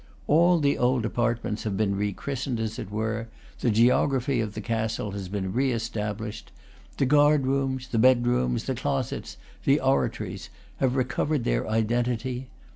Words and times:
All 0.25 0.57
the 0.59 0.79
old 0.79 1.05
apartments 1.05 1.61
have 1.61 1.77
been 1.77 1.95
rechristened, 1.95 2.59
as 2.59 2.79
it 2.79 2.89
were; 2.89 3.27
the 3.59 3.69
geography 3.69 4.41
of 4.41 4.55
the 4.55 4.59
castle 4.61 5.11
has 5.11 5.29
been 5.29 5.53
re 5.53 5.71
established. 5.71 6.51
The 6.97 7.05
guardrooms, 7.05 7.87
the 7.87 7.99
bed 7.99 8.25
rooms, 8.25 8.63
the 8.63 8.73
closets, 8.73 9.37
the 9.63 9.79
oratories, 9.79 10.49
have 10.77 10.95
recovered 10.95 11.43
their 11.43 11.69
identity. 11.69 12.47